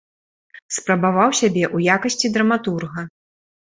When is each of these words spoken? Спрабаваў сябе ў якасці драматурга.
Спрабаваў 0.77 1.29
сябе 1.41 1.63
ў 1.75 1.99
якасці 1.99 2.33
драматурга. 2.39 3.01